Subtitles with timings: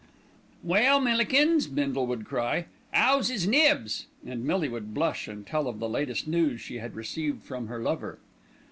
[0.63, 5.77] "Well, Millikins!" Bindle would cry, "'ow's 'is Nibs?" and Millie would blush and tell of
[5.77, 8.17] the latest news she had received from her lover.